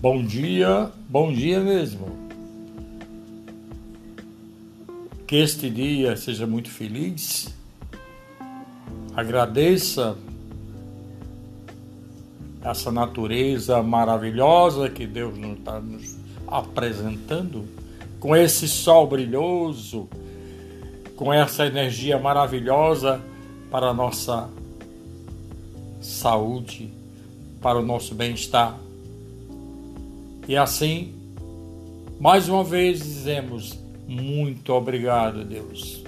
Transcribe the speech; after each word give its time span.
Bom 0.00 0.22
dia, 0.22 0.92
bom 1.08 1.32
dia 1.32 1.58
mesmo. 1.58 2.06
Que 5.26 5.34
este 5.34 5.68
dia 5.68 6.16
seja 6.16 6.46
muito 6.46 6.70
feliz. 6.70 7.52
Agradeça 9.12 10.16
essa 12.62 12.92
natureza 12.92 13.82
maravilhosa 13.82 14.88
que 14.88 15.04
Deus 15.04 15.36
nos 15.36 15.58
está 15.58 15.80
nos 15.80 16.16
apresentando, 16.46 17.64
com 18.20 18.36
esse 18.36 18.68
sol 18.68 19.08
brilhoso, 19.08 20.08
com 21.16 21.34
essa 21.34 21.66
energia 21.66 22.20
maravilhosa 22.20 23.20
para 23.68 23.88
a 23.88 23.94
nossa 23.94 24.48
saúde, 26.00 26.88
para 27.60 27.80
o 27.80 27.82
nosso 27.84 28.14
bem-estar. 28.14 28.78
E 30.48 30.56
assim, 30.56 31.12
mais 32.18 32.48
uma 32.48 32.64
vez 32.64 33.00
dizemos 33.00 33.78
muito 34.08 34.72
obrigado, 34.72 35.44
Deus. 35.44 36.02